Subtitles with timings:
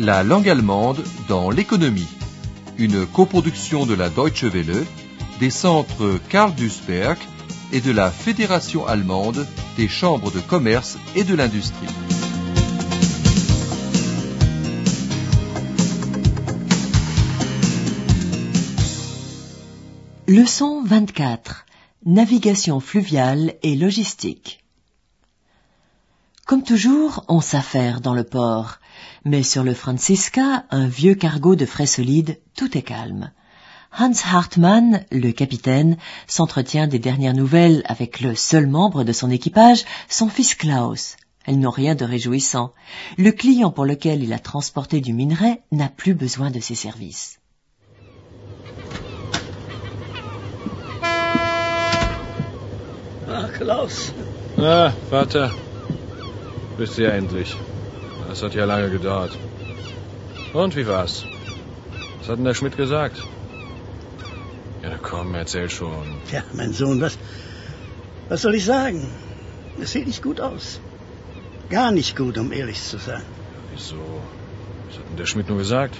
[0.00, 2.08] La langue allemande dans l'économie.
[2.76, 4.84] Une coproduction de la Deutsche Welle,
[5.38, 7.18] des centres Karl Duisberg
[7.72, 9.46] et de la Fédération allemande
[9.76, 11.86] des chambres de commerce et de l'industrie.
[20.26, 21.66] Leçon 24.
[22.06, 24.65] Navigation fluviale et logistique.
[26.46, 28.78] Comme toujours, on s'affaire dans le port.
[29.24, 33.32] Mais sur le Francisca, un vieux cargo de frais solides, tout est calme.
[33.98, 35.96] Hans Hartmann, le capitaine,
[36.28, 41.16] s'entretient des dernières nouvelles avec le seul membre de son équipage, son fils Klaus.
[41.46, 42.72] Elles n'ont rien de réjouissant.
[43.18, 47.40] Le client pour lequel il a transporté du minerai n'a plus besoin de ses services.
[53.28, 54.12] Ah, Klaus.
[54.58, 55.48] Ah, Vater.
[56.78, 57.56] Bist du ja endlich.
[58.28, 59.38] Das hat ja lange gedauert.
[60.52, 61.24] Und wie war's?
[62.18, 63.24] Was hat denn der Schmidt gesagt?
[64.82, 66.04] Ja, komm, erzähl schon.
[66.28, 67.18] Tja, mein Sohn, was,
[68.28, 69.08] was soll ich sagen?
[69.80, 70.80] Es sieht nicht gut aus.
[71.70, 73.22] Gar nicht gut, um ehrlich zu sein.
[73.72, 73.96] Wieso?
[74.88, 75.96] Was hat denn der Schmidt nur gesagt?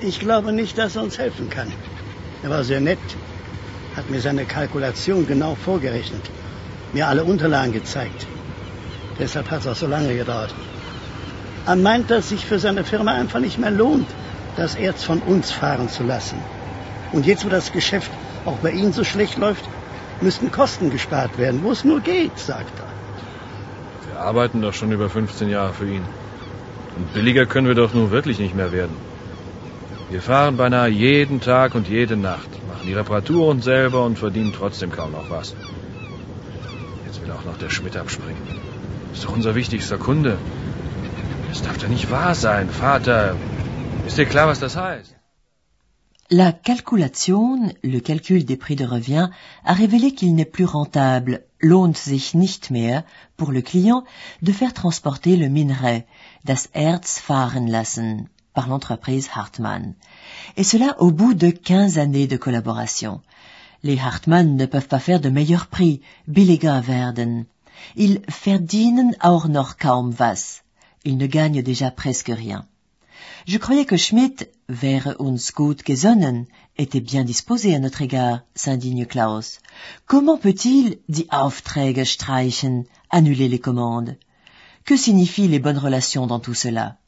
[0.00, 1.70] Ich glaube nicht, dass er uns helfen kann.
[2.42, 2.98] Er war sehr nett,
[3.94, 6.22] hat mir seine Kalkulation genau vorgerechnet,
[6.94, 8.26] mir alle Unterlagen gezeigt.
[9.20, 10.54] Deshalb hat es auch so lange gedauert.
[11.66, 14.08] Er meint, dass sich für seine Firma einfach nicht mehr lohnt,
[14.56, 16.38] das Erz von uns fahren zu lassen.
[17.12, 18.10] Und jetzt, wo das Geschäft
[18.44, 19.64] auch bei Ihnen so schlecht läuft,
[20.20, 24.10] müssten Kosten gespart werden, wo es nur geht, sagt er.
[24.10, 26.02] Wir arbeiten doch schon über 15 Jahre für ihn.
[26.96, 28.96] Und billiger können wir doch nun wirklich nicht mehr werden.
[30.10, 34.90] Wir fahren beinahe jeden Tag und jede Nacht, machen die Reparaturen selber und verdienen trotzdem
[34.90, 35.54] kaum noch was.
[37.06, 38.42] Jetzt will auch noch der Schmidt abspringen.
[39.12, 40.38] Ist doch unser wichtigster Kunde.
[41.48, 43.36] Das darf doch nicht wahr sein, Vater.
[44.06, 45.14] Ist dir klar, was das heißt?
[46.32, 49.30] La calculation, le calcul des prix de revient,
[49.64, 53.02] a révélé qu'il n'est plus rentable, lohnt sich nicht mehr,
[53.36, 54.04] pour le client,
[54.40, 56.06] de faire transporter le minerai,
[56.44, 59.94] das Erz fahren lassen, par l'entreprise Hartmann.
[60.56, 63.20] Et cela au bout de 15 années de collaboration.
[63.82, 67.46] Les Hartmann ne peuvent pas faire de meilleurs prix, billiger werden.
[67.94, 70.62] Ils verdienen auch noch kaum was.
[71.04, 72.66] Ils ne gagnent déjà presque rien.
[73.46, 76.46] Je croyais que Schmidt, wäre uns gut gesonnen,
[76.76, 79.60] était bien disposé à notre égard, s'indigne Klaus.
[80.06, 84.16] Comment peut-il, die Aufträge streichen, annuler les commandes?
[84.84, 86.98] Que signifient les bonnes relations dans tout cela?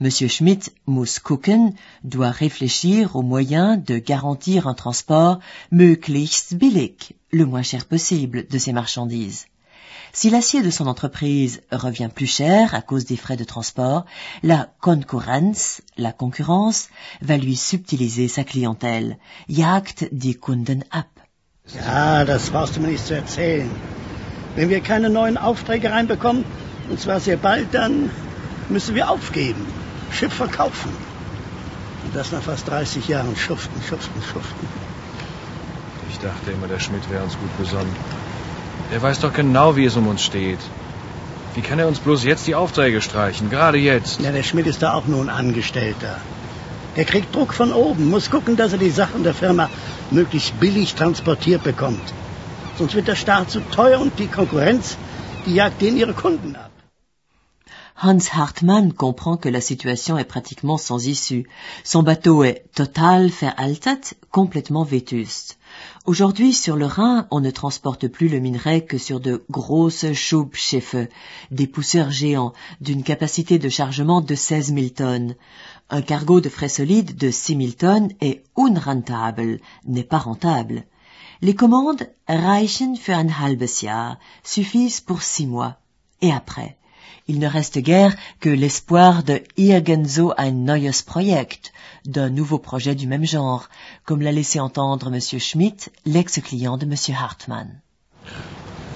[0.00, 1.72] Monsieur Schmidt muss gucken,
[2.04, 5.40] doit réfléchir aux moyens de garantir un transport
[5.70, 9.46] möglichst billig, le moins cher possible, de ses marchandises.
[10.12, 14.04] Si l'acier de son entreprise revient plus cher à cause des frais de transport,
[14.42, 16.88] la Konkurrenz, la concurrence,
[17.20, 19.18] va lui subtiliser sa clientèle,
[19.48, 21.08] jagt die Kunden ab.
[21.74, 23.70] Ja, das brauchst du mir nicht zu erzählen.
[24.54, 26.44] Wenn wir keine neuen Aufträge reinbekommen,
[26.88, 28.10] und zwar sehr bald, dann
[28.68, 29.66] müssen wir aufgeben,
[30.10, 30.90] Schiff verkaufen.
[32.04, 34.68] Und das nach fast 30 Jahren schuften, schuften, schuften.
[36.08, 37.94] Ich dachte immer, der Schmidt wäre uns gut besonnen.
[38.92, 40.58] Er weiß doch genau, wie es um uns steht.
[41.54, 43.50] Wie kann er uns bloß jetzt die Aufträge streichen?
[43.50, 44.20] Gerade jetzt.
[44.20, 46.18] Ja, der Schmidt ist da auch nur ein Angestellter.
[46.96, 49.68] Der kriegt Druck von oben, muss gucken, dass er die Sachen der Firma
[50.10, 52.14] möglichst billig transportiert bekommt.
[52.78, 54.96] Sonst wird der Staat zu teuer und die Konkurrenz,
[55.46, 56.70] die jagt denen ihre Kunden ab.
[57.96, 61.44] Hans Hartmann comprend que la situation est pratiquement sans issue.
[61.82, 65.56] Son bateau est total veraltet, complètement vétuste.
[66.04, 70.96] Aujourd'hui, sur le Rhin, on ne transporte plus le minerai que sur de grosses Schubschiffe,
[71.50, 75.34] des pousseurs géants d'une capacité de chargement de 16 000 tonnes.
[75.90, 80.84] Un cargo de frais solides de 6 000 tonnes est unrentable, n'est pas rentable.
[81.42, 85.76] Les commandes reichen für ein halbes Jahr, suffisent pour six mois.
[86.22, 86.78] Et après?
[87.26, 91.72] Il ne reste guère que l'espoir de irgendso ein neues Projekt,
[92.04, 93.68] d'un nouveau projet du même genre,
[94.04, 95.20] comme l'a laissé entendre M.
[95.20, 96.94] Schmidt, l'ex-client de M.
[97.14, 97.80] Hartmann.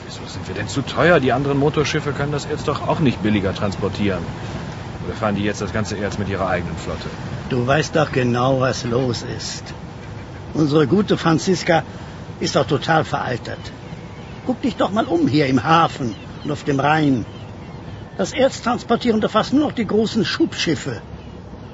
[0.06, 1.20] Wieso sind wir denn zu teuer?
[1.20, 4.24] Die anderen Motorschiffe können das Erz doch auch nicht billiger transportieren.
[5.04, 7.08] Oder fahren die jetzt das ganze Erz mit ihrer eigenen Flotte?
[7.48, 9.74] Du weißt doch genau, was los ist.
[10.54, 11.84] Unsere gute Franziska
[12.40, 13.58] ist doch total veraltet.
[14.46, 16.14] Guck dich doch mal um hier im Hafen
[16.44, 17.24] und auf dem Rhein.
[18.16, 21.00] Das Erz transportieren da fast nur noch die großen Schubschiffe.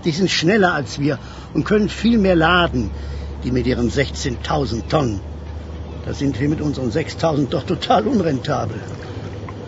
[0.05, 1.19] Die sind schneller als wir
[1.55, 2.91] und können viel mehr laden,
[3.43, 5.21] die mit ihren 16.000 Tonnen.
[6.05, 8.81] Da sind wir mit unseren 6.000 doch total unrentabel.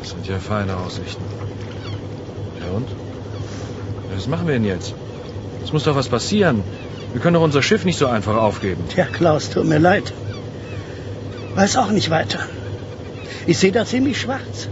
[0.00, 1.24] Das sind ja feine Aussichten.
[2.60, 2.88] Ja und?
[4.14, 4.94] Was machen wir denn jetzt?
[5.64, 6.62] Es muss doch was passieren.
[7.12, 8.84] Wir können doch unser Schiff nicht so einfach aufgeben.
[8.88, 10.12] Tja, Klaus, tut mir leid.
[11.54, 12.40] Weiß auch nicht weiter.
[13.46, 14.68] Ich sehe da ziemlich schwarz.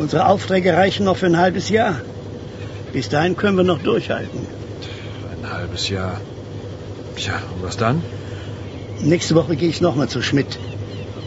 [0.00, 2.00] Unsere Aufträge reichen noch für ein halbes Jahr.
[2.94, 4.40] Bis dahin können wir noch durchhalten.
[5.30, 6.22] Ein halbes Jahr.
[7.16, 8.02] Tja, und was dann?
[9.02, 10.58] Nächste Woche gehe ich nochmal zu Schmidt.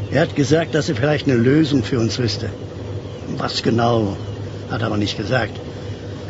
[0.10, 2.50] Er hat gesagt, dass er vielleicht eine Lösung für uns wüsste.
[3.38, 4.18] Was genau,
[4.72, 5.56] hat er aber nicht gesagt.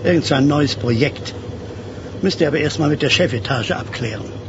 [0.04, 1.34] Irgend so ein neues Projekt.
[2.22, 4.43] Müsste er aber erstmal mit der Chefetage abklären.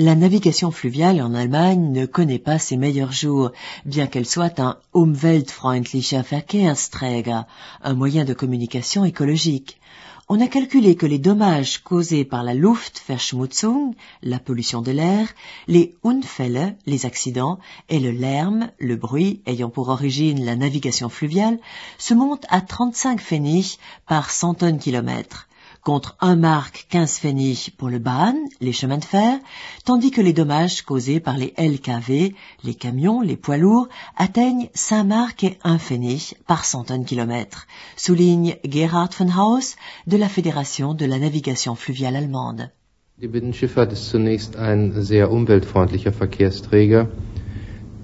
[0.00, 3.50] La navigation fluviale en Allemagne ne connaît pas ses meilleurs jours,
[3.84, 7.40] bien qu'elle soit un umweltfreundlicher Verkehrsträger,
[7.82, 9.80] un moyen de communication écologique.
[10.28, 15.26] On a calculé que les dommages causés par la Luftverschmutzung, la pollution de l'air,
[15.66, 17.58] les Unfälle, les accidents,
[17.88, 21.58] et le Lärm, le bruit ayant pour origine la navigation fluviale,
[21.98, 25.47] se montent à 35 Pfennig par 100 tonnes kilomètres
[25.88, 29.38] contre un mark 15 Pfennig pour le Bahn, les chemins de fer,
[29.86, 35.04] tandis que les dommages causés par les LKV, les camions, les poids lourds, atteignent 5
[35.04, 39.76] mark et 1 Pfennig par 100 tonnes kilomètres, souligne Gerhard von Haus
[40.06, 42.70] de la Fédération de la Navigation fluviale allemande.
[43.18, 47.08] Die Binnenschifffahrt ist zunächst ein sehr umweltfreundlicher Verkehrsträger.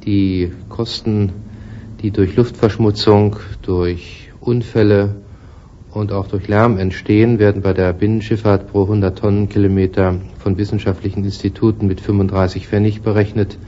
[0.06, 1.32] Die Kosten,
[2.00, 5.16] die durch Luftverschmutzung, durch Unfälle
[5.94, 11.87] und auch durch Lärm entstehen, werden bei der Binnenschifffahrt pro 100 Tonnenkilometer von wissenschaftlichen Instituten
[11.87, 13.58] mit 35 Pfennig berechnet.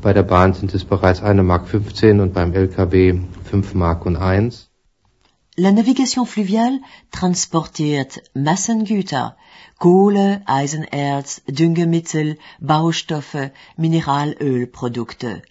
[0.00, 4.16] Bei der Bahn sind es bereits 1 Mark 15 und beim LKW 5 Mark und
[4.16, 4.68] 1.
[5.56, 6.80] La navigation fluviale
[7.10, 9.36] transportiert Massengüter,
[9.78, 15.42] Kohle, Eisenerz, Düngemittel, Baustoffe, Mineralölprodukte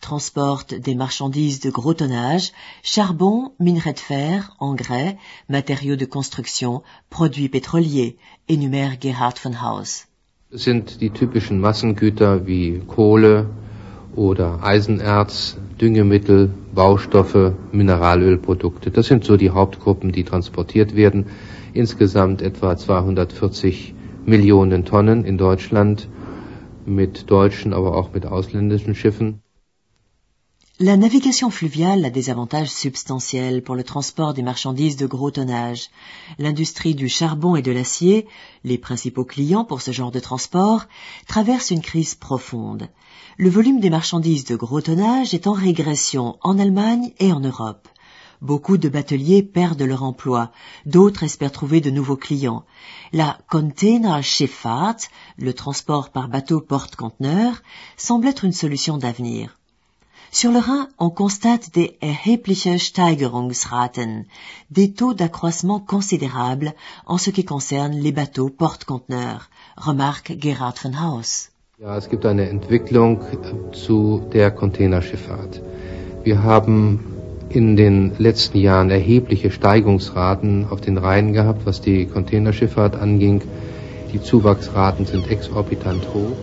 [0.00, 2.52] transporte des marchandises de gros tonnage,
[2.82, 5.16] charbon, minerai de fer, engrais,
[5.48, 8.16] matériaux de construction, produits pétroliers,
[8.48, 10.06] énumère Gerhard von Haus.
[10.50, 13.50] Das sind die typischen Massengüter wie Kohle
[14.14, 18.90] oder Eisenerz, Düngemittel, Baustoffe, Mineralölprodukte.
[18.90, 21.26] Das sind so die Hauptgruppen, die transportiert werden.
[21.74, 23.94] Insgesamt etwa 240
[24.24, 26.08] Millionen Tonnen in Deutschland
[26.86, 29.42] mit deutschen, aber auch mit ausländischen Schiffen.
[30.78, 35.88] La navigation fluviale a des avantages substantiels pour le transport des marchandises de gros tonnage.
[36.38, 38.26] L'industrie du charbon et de l'acier,
[38.62, 40.84] les principaux clients pour ce genre de transport,
[41.26, 42.90] traverse une crise profonde.
[43.38, 47.88] Le volume des marchandises de gros tonnage est en régression en Allemagne et en Europe.
[48.42, 50.52] Beaucoup de bateliers perdent leur emploi,
[50.84, 52.66] d'autres espèrent trouver de nouveaux clients.
[53.14, 55.08] La Containerschifffahrt,
[55.38, 57.62] le transport par bateau porte-conteneurs,
[57.96, 59.55] semble être une solution d'avenir.
[60.38, 64.26] Sur le Rhin, on constate des erhebliche Steigerungsraten,
[64.70, 66.74] des taux d'accroissement considérables
[67.06, 69.48] en ce qui concerne les bateaux porte-conteneurs,
[69.78, 71.48] remarque Gerhard von Haus.
[71.78, 73.20] Ja, es gibt eine Entwicklung
[73.72, 75.62] zu der Containerschifffahrt.
[76.22, 77.00] Wir haben
[77.48, 83.40] in den letzten Jahren erhebliche Steigungsraten auf den Rhein gehabt, was die Containerschifffahrt anging.
[84.12, 86.36] Die Zuwachsraten sind exorbitant hoch.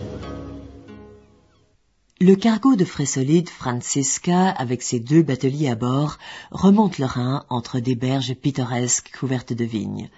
[2.20, 6.18] Le cargo de frais solides Franziska, avec ses deux bateliers à bord,
[6.52, 10.08] remonte le Rhin entre des berges pittoresques couvertes de vignes.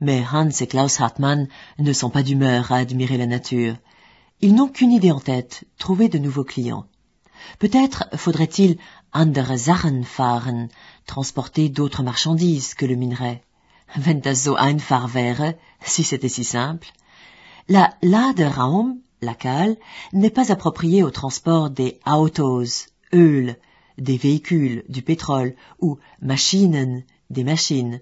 [0.00, 1.46] Mais Hans et Klaus Hartmann
[1.78, 3.76] ne sont pas d'humeur à admirer la nature.
[4.40, 6.86] Ils n'ont qu'une idée en tête, trouver de nouveaux clients.
[7.60, 8.76] Peut-être faudrait-il
[9.12, 10.68] andere Sachen fahren,
[11.06, 13.42] transporter d'autres marchandises que le minerai.
[13.94, 15.54] Wenn das so einfach wäre,
[15.84, 16.88] si c'était si simple.
[17.68, 19.76] La Laderaum la cale,
[20.12, 23.56] n'est pas appropriée au transport des autos, Öl,
[23.98, 28.00] des véhicules, du pétrole, ou Maschinen, des machines.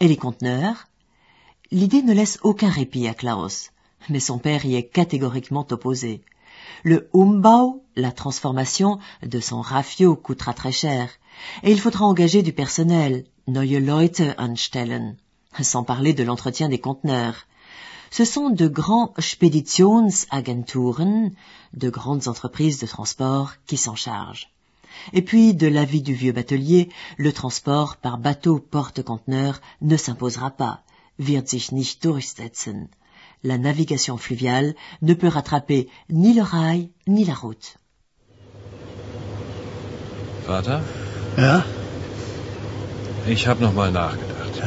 [0.00, 0.88] Et les conteneurs?
[1.70, 3.70] L'idée ne laisse aucun répit à Klaus,
[4.08, 6.22] mais son père y est catégoriquement opposé.
[6.82, 11.10] Le Umbau, la transformation de son rafio coûtera très cher,
[11.62, 15.16] et il faudra engager du personnel, neue Leute anstellen,
[15.60, 17.46] sans parler de l'entretien des conteneurs.
[18.16, 21.32] Ce sont de grands Speditionsagenturen,
[21.72, 24.52] de grandes entreprises de transport qui s'en chargent.
[25.12, 30.84] Et puis, de l'avis du vieux batelier, le transport par bateau porte-conteneur ne s'imposera pas,
[31.18, 32.86] wird sich nicht durchsetzen.
[33.42, 37.74] La navigation fluviale ne peut rattraper ni le rail ni la route.
[40.46, 40.84] Vater?
[41.36, 41.64] Ja?
[43.26, 44.62] Ich habe noch mal nachgedacht.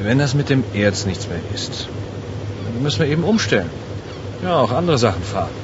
[0.00, 1.88] Wenn das mit dem Erz nichts mehr ist,
[2.74, 3.70] dann müssen wir eben umstellen.
[4.42, 5.54] Ja, auch andere Sachen fahren.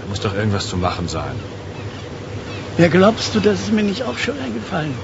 [0.00, 1.34] Da muss doch irgendwas zu machen sein.
[2.78, 4.94] Ja, glaubst du, das ist mir nicht auch schon eingefallen?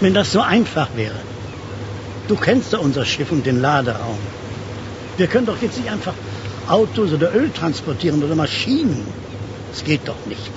[0.00, 1.18] Wenn das so einfach wäre.
[2.28, 4.18] Du kennst doch unser Schiff und den Laderaum.
[5.16, 6.14] Wir können doch jetzt nicht einfach
[6.68, 9.06] Autos oder Öl transportieren oder Maschinen.
[9.70, 10.52] Das geht doch nicht.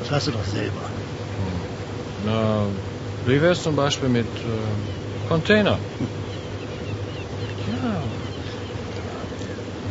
[0.00, 0.82] Das weißt du doch selber.
[2.26, 2.66] Na,
[3.26, 5.78] wie wär's zum Beispiel mit äh, Container?
[6.00, 6.06] Ja.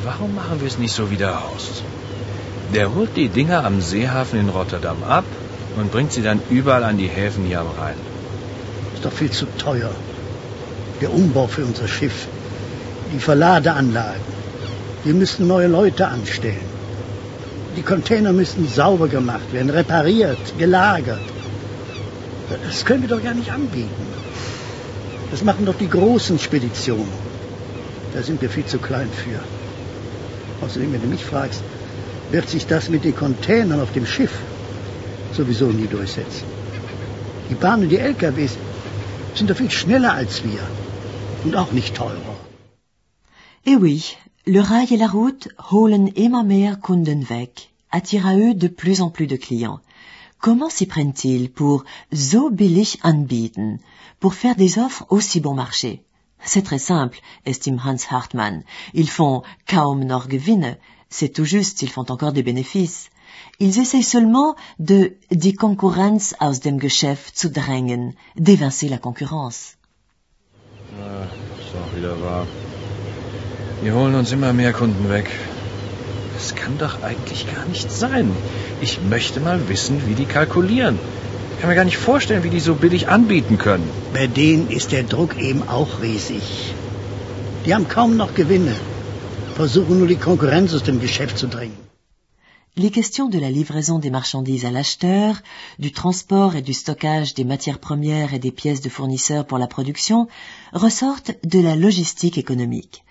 [0.04, 1.84] Warum machen wir es nicht so wie der Horst?
[2.74, 5.26] Der holt die Dinger am Seehafen in Rotterdam ab
[5.78, 8.00] und bringt sie dann überall an die Häfen hier am Rhein.
[8.96, 9.92] Ist doch viel zu teuer.
[11.02, 12.28] Der Umbau für unser Schiff,
[13.14, 14.32] die Verladeanlagen.
[15.04, 16.70] Wir müssen neue Leute anstellen.
[17.78, 21.22] Die Container müssen sauber gemacht werden, repariert, gelagert.
[22.66, 24.08] Das können wir doch gar nicht anbieten.
[25.32, 27.08] Das machen doch die großen Speditionen.
[28.14, 29.40] Da sind wir viel zu klein für.
[30.62, 31.64] Außerdem, wenn du mich fragst,
[32.32, 34.34] wird sich das mit den Containern auf dem Schiff
[35.38, 36.46] sowieso nie durchsetzen.
[37.50, 38.58] Die Bahnen und die LKWs
[39.36, 40.62] sind doch viel schneller als wir
[41.44, 42.36] und auch nicht teurer.
[43.66, 44.04] Eh oui,
[44.46, 49.02] le rail et la route holen immer mehr Kunden weg, attirent à eux de plus
[49.02, 49.82] en plus de clients.
[50.40, 53.80] Comment s'y prennent-ils pour so billig anbieten,
[54.20, 56.02] pour faire des offres aussi bon marché
[56.44, 58.64] C'est très simple, estime Hans Hartmann.
[58.94, 60.78] Ils font kaum noch Gewinne,
[61.10, 63.10] c'est tout juste, ils font encore des bénéfices.
[63.60, 69.78] Ils essayent seulement de die Konkurrenz aus dem Geschäft zu drängen, d'évincer la concurrence.
[71.00, 71.28] Ah,
[71.60, 72.48] ist auch wieder wahr.
[73.82, 75.30] Wir holen uns immer mehr Kunden weg.
[76.34, 78.32] Das kann doch eigentlich gar nicht sein.
[78.82, 80.98] Ich möchte mal wissen, wie die kalkulieren.
[81.62, 83.88] Ich kann mir gar nicht vorstellen, wie die so billig anbieten können.
[84.14, 86.42] Bei denen ist der Druck eben auch riesig.
[87.66, 88.76] Die haben kaum noch Gewinne,
[89.54, 91.78] versuchen nur die Konkurrenz aus dem Geschäft zu drängen.
[92.74, 95.36] Les questions de la livraison des marchandises à l'acheteur,
[95.78, 99.68] du transport et du stockage des matières premières et des pièces de fournisseurs pour la
[99.68, 100.28] production
[100.74, 103.04] ressortent de la logistique économique.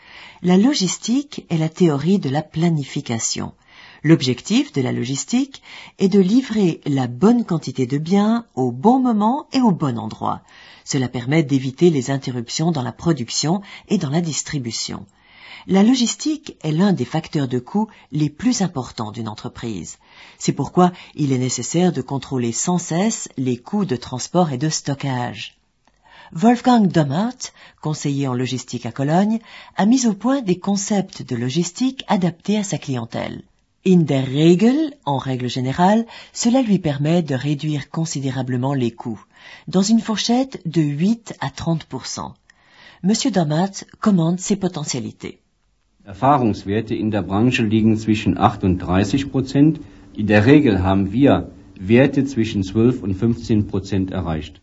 [0.43, 3.53] La logistique est la théorie de la planification.
[4.03, 5.63] L'objectif de la logistique
[5.99, 10.41] est de livrer la bonne quantité de biens au bon moment et au bon endroit.
[10.85, 15.05] Cela permet d'éviter les interruptions dans la production et dans la distribution.
[15.67, 19.99] La logistique est l'un des facteurs de coût les plus importants d'une entreprise.
[20.39, 24.71] C'est pourquoi il est nécessaire de contrôler sans cesse les coûts de transport et de
[24.71, 25.59] stockage.
[26.33, 27.53] Wolfgang Dommert,
[27.83, 29.41] conseiller en logistique à Cologne,
[29.77, 33.43] a mis au point des concepts de logistique adaptés à sa clientèle.
[33.83, 39.25] In der Regel, en règle générale, cela lui permet de réduire considérablement les coûts,
[39.69, 42.35] dans une fourchette de 8 à 30%
[43.03, 45.39] Monsieur Dommert commande ses potentialités.
[46.05, 49.81] Erfahrungswerte in der Branche liegen zwischen 8 und 30 Prozent.
[50.15, 54.61] In der Regel haben wir Werte zwischen 12 und 15 Prozent erreicht.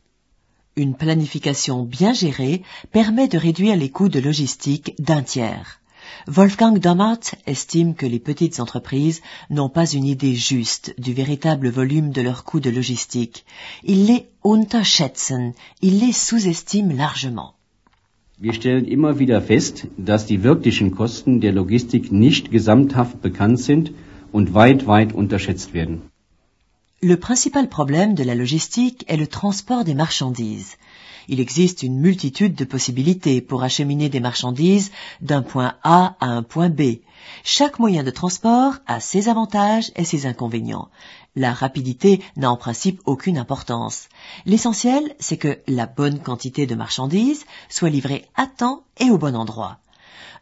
[0.76, 5.80] Une planification bien gérée permet de réduire les coûts de logistique d'un tiers.
[6.28, 12.12] Wolfgang Dommert estime que les petites entreprises n'ont pas une idée juste du véritable volume
[12.12, 13.46] de leurs coûts de logistique.
[13.84, 17.54] Ils les unterschätzen, ils les sous-estiment largement.
[18.40, 23.92] Wir stellen immer wieder fest, dass die wirklichen Kosten der Logistik nicht gesamthaft bekannt sind
[24.32, 26.02] und weit, weit unterschätzt werden.
[27.02, 30.78] Le principal problème de la logistique est le transport des marchandises.
[31.28, 34.92] Il existe une multitude de possibilités pour acheminer des marchandises
[35.22, 37.00] d'un point A à un point B.
[37.44, 40.90] Chaque moyen de transport a ses avantages et ses inconvénients.
[41.36, 44.10] La rapidité n'a en principe aucune importance.
[44.46, 49.36] L'essentiel, c'est que la bonne quantité de marchandises soit livrée à temps et au bon
[49.36, 49.80] endroit.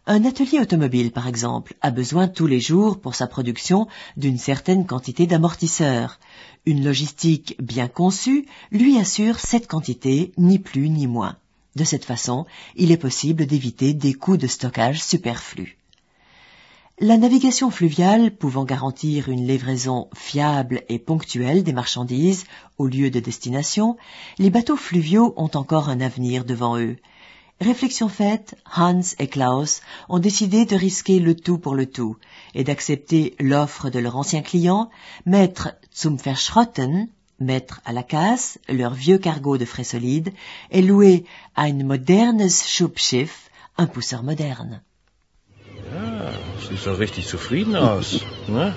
[0.07, 4.85] Un atelier automobile, par exemple, a besoin tous les jours pour sa production d'une certaine
[4.85, 6.19] quantité d'amortisseurs.
[6.67, 11.37] Une logistique bien conçue lui assure cette quantité, ni plus ni moins.
[11.75, 12.45] De cette façon,
[12.75, 15.75] il est possible d'éviter des coûts de stockage superflus.
[16.99, 22.45] La navigation fluviale pouvant garantir une livraison fiable et ponctuelle des marchandises
[22.77, 23.97] au lieu de destination,
[24.37, 26.95] les bateaux fluviaux ont encore un avenir devant eux.
[27.61, 32.17] Réflexion faite, Hans et Klaus ont décidé de risquer le tout pour le tout
[32.53, 34.89] et d'accepter l'offre de leur ancien client,
[35.25, 37.07] mettre zum Verschrotten,
[37.39, 40.33] mettre à la casse leur vieux cargo de frais solides
[40.69, 41.23] et louer
[41.55, 44.81] ein modernes Schubschiff, un pousseur moderne.
[45.93, 46.31] Ja,
[46.67, 48.21] sieht doch richtig zufrieden aus.
[48.47, 48.75] Ne?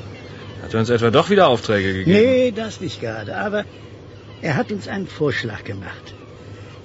[0.63, 2.19] Hat er uns etwa doch wieder Aufträge gegeben?
[2.19, 3.37] Nee, das nicht gerade.
[3.37, 3.65] Aber
[4.41, 6.15] er hat uns einen Vorschlag gemacht.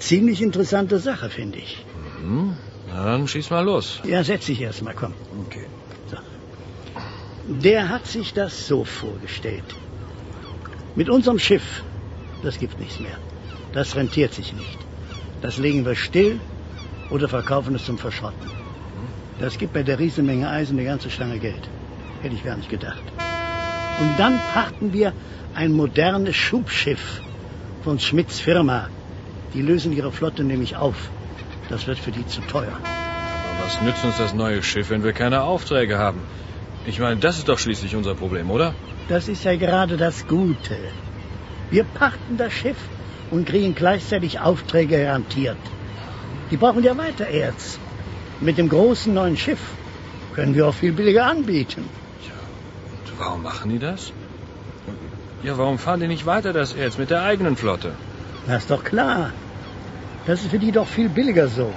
[0.10, 1.86] Ziemlich interessante Sache, finde ich.
[2.22, 2.58] Hm?
[2.90, 4.02] Na, dann schieß mal los.
[4.14, 5.14] Ja, setz dich erst mal, komm.
[5.46, 5.66] Okay.
[7.68, 9.70] Der hat sich das so vorgestellt.
[10.96, 11.84] Mit unserem Schiff,
[12.42, 13.18] das gibt nichts mehr.
[13.74, 14.80] Das rentiert sich nicht.
[15.42, 16.40] Das legen wir still
[17.10, 18.50] oder verkaufen es zum Verschrotten.
[19.40, 21.70] Das gibt bei der Riesenmenge Eisen eine ganze Stange Geld.
[22.22, 23.04] Hätte ich gar nicht gedacht.
[24.02, 25.14] Und dann pachten wir
[25.54, 27.22] ein modernes Schubschiff
[27.84, 28.90] von Schmidts Firma.
[29.54, 31.10] Die lösen ihre Flotte nämlich auf.
[31.70, 32.74] Das wird für die zu teuer.
[32.74, 36.22] Aber was nützt uns das neue Schiff, wenn wir keine Aufträge haben?
[36.86, 38.74] Ich meine, das ist doch schließlich unser Problem, oder?
[39.08, 40.78] Das ist ja gerade das Gute.
[41.70, 42.78] Wir pachten das Schiff
[43.32, 45.58] und kriegen gleichzeitig Aufträge garantiert.
[46.52, 47.80] Die brauchen ja weiter Erz.
[48.42, 49.62] Mit dem großen neuen Schiff
[50.34, 51.82] können wir auch viel billiger anbieten.
[51.82, 54.12] Und warum machen die das?
[55.44, 57.94] Ja, warum fahren die nicht weiter das Erz mit der eigenen Flotte?
[58.48, 59.32] Das ist doch klar.
[60.26, 61.74] Das ist für die doch viel billiger so.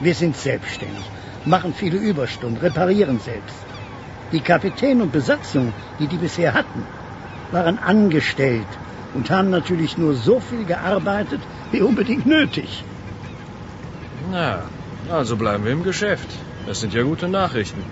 [0.00, 1.10] Wir sind selbstständig,
[1.44, 3.66] machen viele Überstunden, reparieren selbst.
[4.32, 6.86] Die Kapitän und Besatzung, die die bisher hatten,
[7.52, 8.78] waren angestellt
[9.14, 11.40] und haben natürlich nur so viel gearbeitet,
[11.72, 12.84] wie unbedingt nötig.
[14.30, 14.62] Na,
[15.10, 16.28] also bleiben wir im Geschäft.
[16.66, 17.82] Das sind ja gute Nachrichten.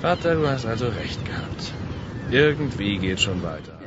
[0.00, 1.72] Vater, du hast also recht gehabt.
[2.30, 3.77] Irgendwie geht schon weiter.